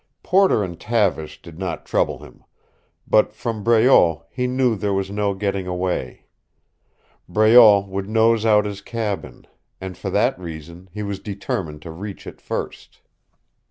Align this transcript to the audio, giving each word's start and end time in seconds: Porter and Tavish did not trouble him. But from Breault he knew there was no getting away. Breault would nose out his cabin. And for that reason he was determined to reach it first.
Porter 0.23 0.63
and 0.63 0.79
Tavish 0.81 1.39
did 1.43 1.59
not 1.59 1.85
trouble 1.85 2.17
him. 2.23 2.43
But 3.07 3.31
from 3.33 3.63
Breault 3.63 4.25
he 4.31 4.47
knew 4.47 4.75
there 4.75 4.95
was 4.95 5.11
no 5.11 5.35
getting 5.35 5.67
away. 5.67 6.25
Breault 7.29 7.85
would 7.87 8.09
nose 8.09 8.43
out 8.43 8.65
his 8.65 8.81
cabin. 8.81 9.45
And 9.79 9.95
for 9.95 10.09
that 10.09 10.39
reason 10.39 10.89
he 10.91 11.03
was 11.03 11.19
determined 11.19 11.83
to 11.83 11.91
reach 11.91 12.25
it 12.25 12.41
first. 12.41 13.01